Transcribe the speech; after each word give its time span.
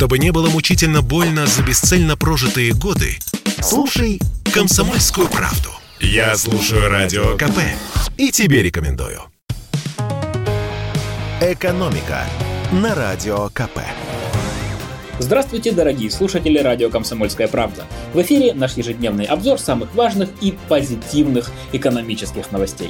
Чтобы 0.00 0.18
не 0.18 0.32
было 0.32 0.48
мучительно 0.48 1.02
больно 1.02 1.46
за 1.46 1.62
бесцельно 1.62 2.16
прожитые 2.16 2.72
годы, 2.72 3.18
слушай 3.60 4.18
«Комсомольскую 4.50 5.28
правду». 5.28 5.68
Я 6.00 6.38
слушаю 6.38 6.88
Радио 6.88 7.36
КП 7.36 7.58
и 8.16 8.30
тебе 8.30 8.62
рекомендую. 8.62 9.20
«Экономика» 11.42 12.24
на 12.72 12.94
Радио 12.94 13.50
КП. 13.50 13.80
Здравствуйте, 15.18 15.72
дорогие 15.72 16.10
слушатели 16.10 16.58
радио 16.58 16.88
«Комсомольская 16.88 17.46
правда». 17.46 17.84
В 18.14 18.22
эфире 18.22 18.54
наш 18.54 18.78
ежедневный 18.78 19.26
обзор 19.26 19.58
самых 19.60 19.94
важных 19.94 20.30
и 20.40 20.56
позитивных 20.66 21.50
экономических 21.72 22.50
новостей. 22.52 22.88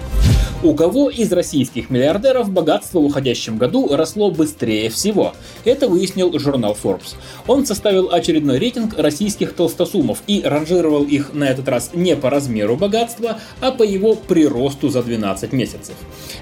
У 0.62 0.74
кого 0.74 1.08
из 1.08 1.32
российских 1.32 1.88
миллиардеров 1.88 2.50
богатство 2.50 2.98
в 2.98 3.06
уходящем 3.06 3.56
году 3.56 3.88
росло 3.96 4.30
быстрее 4.30 4.90
всего? 4.90 5.32
Это 5.64 5.88
выяснил 5.88 6.38
журнал 6.38 6.76
Forbes. 6.80 7.14
Он 7.46 7.64
составил 7.64 8.12
очередной 8.12 8.58
рейтинг 8.58 8.98
российских 8.98 9.54
толстосумов 9.54 10.22
и 10.26 10.42
ранжировал 10.44 11.04
их 11.04 11.32
на 11.32 11.44
этот 11.44 11.66
раз 11.66 11.92
не 11.94 12.14
по 12.14 12.28
размеру 12.28 12.76
богатства, 12.76 13.38
а 13.60 13.70
по 13.70 13.82
его 13.82 14.14
приросту 14.14 14.90
за 14.90 15.02
12 15.02 15.50
месяцев. 15.54 15.94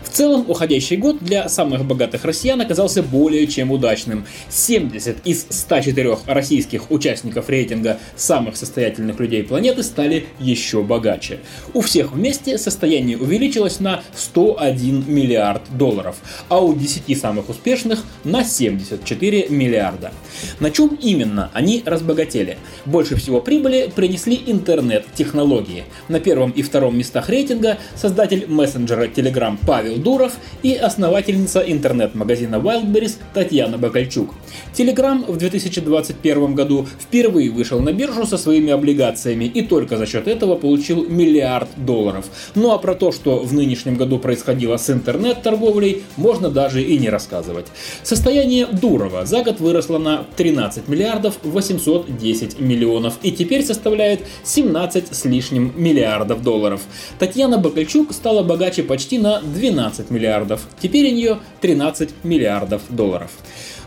В 0.02 0.08
целом, 0.08 0.46
уходящий 0.48 0.96
год 0.96 1.18
для 1.20 1.48
самых 1.48 1.84
богатых 1.84 2.24
россиян 2.24 2.60
оказался 2.60 3.04
более 3.04 3.46
чем 3.46 3.70
удачным. 3.70 4.26
70 4.48 5.24
из 5.26 5.46
104 5.48 6.18
российских 6.26 6.90
участников 6.90 7.48
рейтинга 7.48 8.00
самых 8.16 8.56
состоятельных 8.56 9.20
людей 9.20 9.44
планеты 9.44 9.84
стали 9.84 10.26
еще 10.40 10.82
богаче. 10.82 11.38
У 11.72 11.82
всех 11.82 12.14
вместе 12.14 12.58
состояние 12.58 13.16
увеличилось 13.16 13.78
на 13.78 14.02
101 14.14 15.04
миллиард 15.06 15.62
долларов, 15.76 16.16
а 16.48 16.60
у 16.60 16.74
10 16.74 17.18
самых 17.18 17.48
успешных 17.48 18.04
на 18.24 18.44
74 18.44 19.48
миллиарда. 19.48 20.12
На 20.60 20.70
чем 20.70 20.98
именно 21.00 21.50
они 21.52 21.82
разбогатели? 21.84 22.58
Больше 22.84 23.16
всего 23.16 23.40
прибыли 23.40 23.90
принесли 23.94 24.40
интернет-технологии. 24.46 25.84
На 26.08 26.20
первом 26.20 26.50
и 26.50 26.62
втором 26.62 26.96
местах 26.96 27.28
рейтинга 27.28 27.78
создатель 27.96 28.46
мессенджера 28.48 29.06
Telegram 29.06 29.58
Павел 29.66 29.96
Дуров 29.96 30.34
и 30.62 30.74
основательница 30.74 31.60
интернет-магазина 31.60 32.56
Wildberries 32.56 33.16
Татьяна 33.34 33.78
Бакальчук. 33.78 34.34
Telegram 34.74 35.30
в 35.30 35.36
2021 35.36 36.54
году 36.54 36.86
впервые 37.00 37.50
вышел 37.50 37.80
на 37.80 37.92
биржу 37.92 38.26
со 38.26 38.38
своими 38.38 38.72
облигациями 38.72 39.44
и 39.44 39.62
только 39.62 39.96
за 39.96 40.06
счет 40.06 40.28
этого 40.28 40.54
получил 40.56 41.06
миллиард 41.08 41.68
долларов. 41.76 42.26
Ну 42.54 42.72
а 42.72 42.78
про 42.78 42.94
то, 42.94 43.12
что 43.12 43.40
в 43.40 43.52
нынешнем 43.52 43.96
году 43.98 44.18
происходило 44.18 44.78
с 44.78 44.88
интернет-торговлей, 44.88 46.04
можно 46.16 46.48
даже 46.48 46.82
и 46.82 46.98
не 46.98 47.10
рассказывать. 47.10 47.66
Состояние 48.02 48.66
Дурова 48.66 49.26
за 49.26 49.42
год 49.42 49.60
выросло 49.60 49.98
на 49.98 50.24
13 50.36 50.88
миллиардов 50.88 51.38
810 51.42 52.60
миллионов 52.60 53.18
и 53.22 53.30
теперь 53.30 53.62
составляет 53.62 54.20
17 54.44 55.14
с 55.14 55.24
лишним 55.26 55.72
миллиардов 55.76 56.42
долларов. 56.42 56.80
Татьяна 57.18 57.58
Бакальчук 57.58 58.14
стала 58.14 58.42
богаче 58.42 58.82
почти 58.82 59.18
на 59.18 59.40
12 59.42 59.98
12 59.98 60.10
миллиардов. 60.10 60.60
Теперь 60.80 61.10
у 61.10 61.14
нее 61.14 61.38
13 61.60 62.10
миллиардов 62.22 62.82
долларов. 62.90 63.30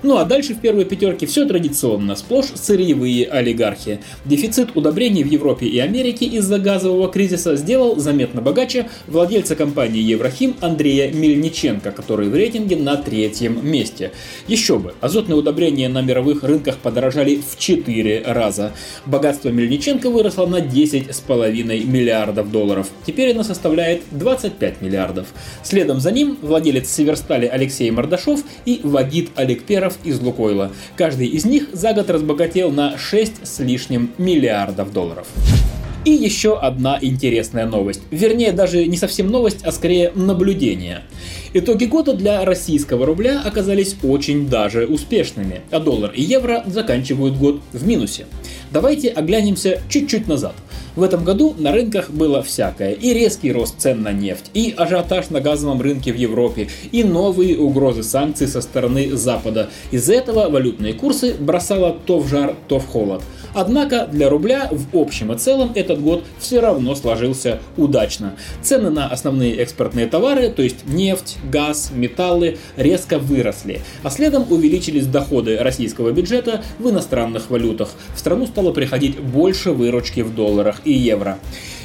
Ну 0.04 0.18
а 0.18 0.26
дальше 0.26 0.56
в 0.56 0.60
первой 0.60 0.86
пятерке 0.86 1.28
все 1.28 1.46
традиционно, 1.46 2.16
сплошь 2.16 2.48
сырьевые 2.56 3.28
олигархи. 3.28 4.00
Дефицит 4.26 4.76
удобрений 4.76 5.24
в 5.24 5.28
Европе 5.28 5.68
и 5.68 5.78
Америке 5.78 6.26
из-за 6.26 6.58
газового 6.58 7.08
кризиса 7.12 7.56
сделал 7.56 7.98
заметно 7.98 8.42
богаче 8.42 8.90
владельца 9.08 9.56
компании 9.56 10.01
Еврохим 10.02 10.56
Андрея 10.62 11.12
Мельниченко, 11.12 11.92
который 11.92 12.30
в 12.30 12.36
рейтинге 12.36 12.76
на 12.76 12.98
третьем 12.98 13.66
месте. 13.66 14.12
Еще 14.48 14.80
бы, 14.80 14.94
азотные 15.02 15.38
удобрения 15.38 15.90
на 15.90 16.02
мировых 16.02 16.44
рынках 16.44 16.78
подорожали 16.78 17.38
в 17.38 17.58
4 17.58 18.24
раза. 18.26 18.72
Богатство 19.06 19.50
Мельниченко 19.50 20.10
выросло 20.10 20.46
на 20.46 20.60
10,5 20.62 21.86
миллиардов 21.86 22.52
долларов. 22.52 22.88
Теперь 23.06 23.32
оно 23.32 23.44
составляет 23.44 24.02
25 24.12 24.82
миллиардов. 24.82 25.28
Следом 25.64 26.00
за 26.00 26.12
ним 26.12 26.38
владелец 26.42 26.90
Северстали 26.90 27.46
Алексей 27.46 27.90
Мордашов 27.92 28.44
и 28.66 28.80
Вагит 28.84 29.30
долларов 29.36 29.98
из 30.04 30.20
Лукойла. 30.20 30.72
Каждый 30.96 31.28
из 31.28 31.46
них 31.46 31.70
за 31.74 31.94
год 31.94 32.10
разбогател 32.10 32.72
на 32.72 32.98
6 32.98 33.48
с 33.48 33.60
лишним 33.60 34.12
миллиардов 34.18 34.94
долларов. 34.94 35.28
И 36.04 36.12
еще 36.12 36.58
одна 36.58 36.98
интересная 37.00 37.68
новость. 37.68 38.02
Вернее, 38.10 38.52
даже 38.54 38.88
не 38.88 38.98
совсем 38.98 39.28
новость, 39.28 39.64
а 39.64 39.72
скорее 39.72 40.12
наблюдение. 40.16 41.04
Итоги 41.54 41.86
года 41.86 42.14
для 42.14 42.44
российского 42.44 43.06
рубля 43.06 43.42
оказались 43.46 43.96
очень 44.02 44.48
даже 44.48 44.86
успешными, 44.86 45.62
а 45.70 45.80
доллар 45.80 46.12
и 46.16 46.22
евро 46.22 46.64
заканчивают 46.66 47.36
год 47.38 47.62
в 47.72 47.86
минусе. 47.86 48.26
Давайте 48.72 49.10
оглянемся 49.10 49.82
чуть-чуть 49.90 50.28
назад– 50.28 50.56
в 50.96 51.04
этом 51.04 51.24
году 51.24 51.56
на 51.58 51.72
рынках 51.72 52.10
было 52.10 52.42
всякое. 52.44 52.92
И 52.92 53.14
резкий 53.14 53.52
рост 53.52 53.76
цен 53.78 54.02
на 54.02 54.12
нефть, 54.12 54.52
и 54.54 54.74
ажиотаж 54.76 55.30
на 55.30 55.42
газовом 55.42 55.82
рынке 55.82 56.12
в 56.12 56.18
Европе, 56.18 56.70
и 56.92 57.04
новые 57.04 57.58
угрозы 57.58 58.04
санкций 58.04 58.48
со 58.48 58.62
стороны 58.62 59.16
Запада. 59.16 59.70
Из-за 59.92 60.14
этого 60.14 60.50
валютные 60.50 60.94
курсы 60.94 61.34
бросало 61.34 61.98
то 62.06 62.20
в 62.20 62.28
жар, 62.28 62.56
то 62.68 62.80
в 62.80 62.88
холод. 62.88 63.22
Однако 63.54 64.08
для 64.08 64.30
рубля 64.30 64.70
в 64.72 64.98
общем 64.98 65.32
и 65.34 65.38
целом 65.38 65.72
этот 65.76 66.02
год 66.02 66.24
все 66.40 66.60
равно 66.60 66.96
сложился 66.96 67.60
удачно. 67.78 68.36
Цены 68.62 68.90
на 68.90 69.08
основные 69.08 69.56
экспортные 69.56 70.08
товары, 70.08 70.50
то 70.50 70.62
есть 70.62 70.86
нефть, 70.86 71.38
газ, 71.52 71.92
металлы, 71.94 72.58
резко 72.78 73.20
выросли, 73.20 73.82
а 74.04 74.10
следом 74.10 74.46
увеличились 74.50 75.06
доходы 75.06 75.58
российского 75.58 76.12
бюджета 76.12 76.64
в 76.80 76.90
иностранных 76.90 77.50
валютах. 77.50 77.90
В 78.16 78.20
страну 78.20 78.48
стало 78.48 78.72
приходить 78.72 79.20
больше 79.20 79.72
выручки 79.72 80.22
в 80.22 80.34
долларах 80.34 80.81
и 80.84 80.94
евро. 80.94 81.40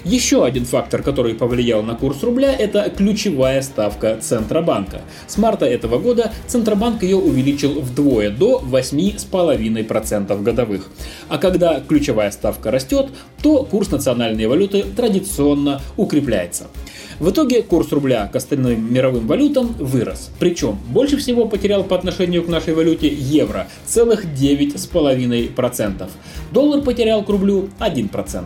Еще 0.07 0.45
один 0.45 0.65
фактор, 0.65 1.03
который 1.03 1.35
повлиял 1.35 1.83
на 1.83 1.97
курс 1.97 2.23
рубля, 2.23 2.55
это 2.55 2.89
ключевая 2.97 3.61
ставка 3.61 4.17
Центробанка. 4.21 5.01
С 5.27 5.37
марта 5.37 5.67
этого 5.67 5.99
года 5.99 6.33
Центробанк 6.47 7.03
ее 7.03 7.17
увеличил 7.17 7.81
вдвое, 7.81 8.31
до 8.31 8.63
8,5% 8.65 10.43
годовых. 10.45 10.87
А 11.29 11.39
когда 11.39 11.81
ключевая 11.81 12.31
ставка 12.31 12.71
растет, 12.71 13.09
то 13.43 13.65
курс 13.65 13.91
национальной 13.91 14.47
валюты 14.47 14.85
традиционно 14.85 15.81
укрепляется. 15.97 16.69
В 17.19 17.31
итоге 17.31 17.63
курс 17.63 17.91
рубля 17.91 18.29
к 18.29 18.37
остальным 18.37 18.93
мировым 18.93 19.27
валютам 19.27 19.75
вырос. 19.79 20.31
Причем 20.39 20.79
больше 20.89 21.17
всего 21.17 21.49
потерял 21.49 21.83
по 21.83 21.97
отношению 21.97 22.45
к 22.45 22.49
нашей 22.49 22.75
валюте 22.75 23.09
евро 23.09 23.67
целых 23.87 24.25
9,5%. 24.25 26.09
Доллар 26.53 26.83
потерял 26.83 27.25
к 27.25 27.29
рублю 27.29 27.71
1%. 27.81 28.45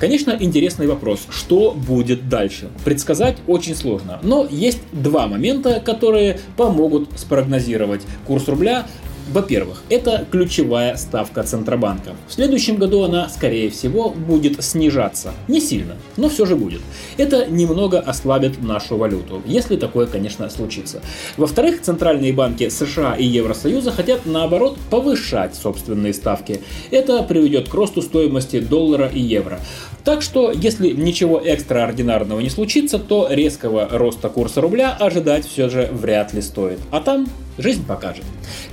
Конечно, 0.00 0.36
интересный 0.38 0.86
вопрос, 0.86 1.26
что 1.30 1.70
будет 1.70 2.28
дальше. 2.28 2.68
Предсказать 2.84 3.36
очень 3.46 3.74
сложно, 3.74 4.18
но 4.22 4.46
есть 4.50 4.80
два 4.92 5.26
момента, 5.28 5.80
которые 5.80 6.40
помогут 6.56 7.08
спрогнозировать 7.16 8.02
курс 8.26 8.48
рубля 8.48 8.86
во-первых, 9.32 9.82
это 9.88 10.26
ключевая 10.30 10.96
ставка 10.96 11.42
Центробанка. 11.42 12.14
В 12.28 12.32
следующем 12.32 12.76
году 12.76 13.02
она, 13.02 13.28
скорее 13.28 13.70
всего, 13.70 14.10
будет 14.10 14.62
снижаться. 14.62 15.32
Не 15.48 15.60
сильно, 15.60 15.96
но 16.16 16.28
все 16.28 16.46
же 16.46 16.56
будет. 16.56 16.80
Это 17.16 17.46
немного 17.46 18.00
ослабит 18.00 18.62
нашу 18.62 18.96
валюту, 18.96 19.42
если 19.46 19.76
такое, 19.76 20.06
конечно, 20.06 20.48
случится. 20.50 21.00
Во-вторых, 21.36 21.82
центральные 21.82 22.32
банки 22.32 22.68
США 22.68 23.14
и 23.14 23.24
Евросоюза 23.24 23.92
хотят, 23.92 24.26
наоборот, 24.26 24.76
повышать 24.90 25.54
собственные 25.54 26.14
ставки. 26.14 26.60
Это 26.90 27.22
приведет 27.22 27.68
к 27.68 27.74
росту 27.74 28.02
стоимости 28.02 28.60
доллара 28.60 29.08
и 29.08 29.20
евро. 29.20 29.60
Так 30.04 30.20
что, 30.20 30.52
если 30.52 30.90
ничего 30.90 31.38
экстраординарного 31.38 32.40
не 32.40 32.50
случится, 32.50 32.98
то 32.98 33.28
резкого 33.30 33.88
роста 33.90 34.28
курса 34.28 34.60
рубля 34.60 34.92
ожидать 34.92 35.46
все 35.46 35.70
же 35.70 35.88
вряд 35.92 36.34
ли 36.34 36.42
стоит. 36.42 36.78
А 36.90 37.00
там 37.00 37.26
Жизнь 37.56 37.84
покажет. 37.86 38.24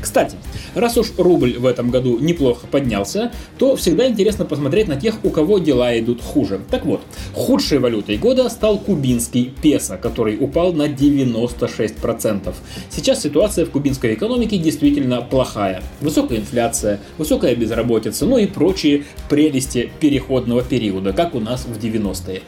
Кстати, 0.01 0.35
раз 0.73 0.97
уж 0.97 1.11
рубль 1.17 1.57
в 1.57 1.65
этом 1.65 1.91
году 1.91 2.17
неплохо 2.19 2.65
поднялся, 2.65 3.31
то 3.59 3.75
всегда 3.75 4.07
интересно 4.07 4.45
посмотреть 4.45 4.87
на 4.87 4.95
тех, 4.95 5.23
у 5.23 5.29
кого 5.29 5.59
дела 5.59 5.97
идут 5.99 6.21
хуже. 6.21 6.61
Так 6.69 6.85
вот, 6.85 7.01
худшей 7.33 7.79
валютой 7.79 8.17
года 8.17 8.49
стал 8.49 8.79
кубинский 8.79 9.53
песо, 9.61 9.97
который 9.97 10.37
упал 10.39 10.73
на 10.73 10.87
96%. 10.87 12.55
Сейчас 12.89 13.21
ситуация 13.21 13.65
в 13.65 13.69
кубинской 13.69 14.15
экономике 14.15 14.57
действительно 14.57 15.21
плохая. 15.21 15.83
Высокая 16.01 16.39
инфляция, 16.39 16.99
высокая 17.17 17.55
безработица, 17.55 18.25
ну 18.25 18.37
и 18.37 18.47
прочие 18.47 19.03
прелести 19.29 19.91
переходного 19.99 20.63
периода, 20.63 21.13
как 21.13 21.35
у 21.35 21.39
нас 21.39 21.65
в 21.65 21.77
90-е. 21.77 22.41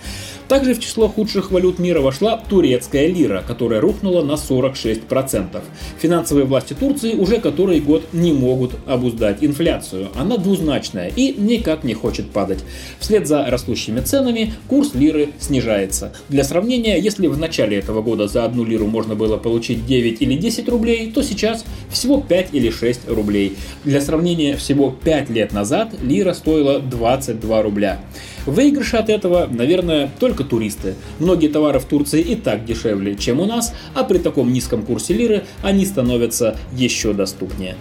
Также 0.53 0.75
в 0.75 0.79
число 0.79 1.07
худших 1.07 1.49
валют 1.49 1.79
мира 1.79 1.99
вошла 1.99 2.37
турецкая 2.37 3.07
лира, 3.07 3.43
которая 3.47 3.81
рухнула 3.81 4.21
на 4.21 4.33
46%. 4.33 5.63
Финансовые 5.99 6.45
власти 6.45 6.75
Турции 6.79 7.15
уже 7.15 7.39
который 7.39 7.79
год 7.79 8.03
не 8.13 8.33
могут 8.33 8.73
обуздать 8.85 9.43
инфляцию. 9.43 10.09
Она 10.13 10.37
двузначная 10.37 11.07
и 11.07 11.33
никак 11.33 11.83
не 11.83 11.95
хочет 11.95 12.29
падать. 12.29 12.59
Вслед 12.99 13.27
за 13.27 13.43
растущими 13.47 14.01
ценами 14.01 14.53
курс 14.67 14.93
лиры 14.93 15.29
снижается. 15.39 16.13
Для 16.29 16.43
сравнения, 16.43 16.99
если 16.99 17.25
в 17.25 17.39
начале 17.39 17.79
этого 17.79 18.03
года 18.03 18.27
за 18.27 18.45
одну 18.45 18.63
лиру 18.63 18.85
можно 18.85 19.15
было 19.15 19.37
получить 19.37 19.87
9 19.87 20.21
или 20.21 20.35
10 20.35 20.69
рублей, 20.69 21.11
то 21.11 21.23
сейчас 21.23 21.65
всего 21.89 22.21
5 22.21 22.49
или 22.51 22.69
6 22.69 23.07
рублей. 23.07 23.57
Для 23.85 24.01
сравнения, 24.01 24.55
всего 24.55 24.95
5 25.03 25.31
лет 25.31 25.51
назад 25.51 25.95
лира 26.03 26.33
стоила 26.33 26.79
22 26.79 27.63
рубля. 27.63 27.99
Выигрыши 28.45 28.97
от 28.97 29.09
этого, 29.09 29.47
наверное, 29.49 30.11
только 30.43 30.49
туристы. 30.49 30.95
Многие 31.19 31.47
товары 31.47 31.79
в 31.79 31.85
Турции 31.85 32.21
и 32.21 32.35
так 32.35 32.65
дешевле, 32.65 33.15
чем 33.15 33.39
у 33.39 33.45
нас, 33.45 33.73
а 33.93 34.03
при 34.03 34.17
таком 34.17 34.53
низком 34.53 34.83
курсе 34.83 35.13
лиры 35.13 35.43
они 35.61 35.85
становятся 35.85 36.57
еще 36.73 37.13
доступнее. 37.13 37.75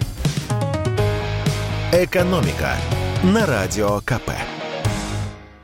Экономика 1.91 2.75
на 3.23 3.45
радио 3.45 3.99
КП. 3.99 4.31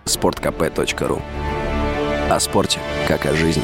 Спорткп.ру 0.06 1.22
О 2.30 2.40
спорте, 2.40 2.80
как 3.08 3.26
о 3.26 3.36
жизни. 3.36 3.64